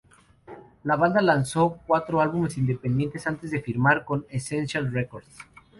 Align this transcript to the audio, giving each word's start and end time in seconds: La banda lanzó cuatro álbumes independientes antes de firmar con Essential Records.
La 0.83 0.95
banda 0.95 1.21
lanzó 1.21 1.77
cuatro 1.85 2.21
álbumes 2.21 2.57
independientes 2.57 3.27
antes 3.27 3.51
de 3.51 3.61
firmar 3.61 4.03
con 4.03 4.25
Essential 4.31 4.91
Records. 4.91 5.37